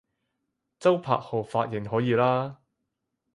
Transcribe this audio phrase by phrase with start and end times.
[0.79, 2.55] 周柏豪髮型可以喇